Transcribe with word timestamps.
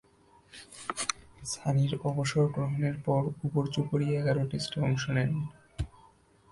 সানি’র 1.43 1.93
অবসর 2.09 2.45
গ্রহণের 2.55 2.95
পর 3.05 3.21
উপর্যুপরী 3.43 4.07
এগারো 4.19 4.43
টেস্টে 4.51 4.77
অংশ 4.81 5.03
নেন। 5.09 5.31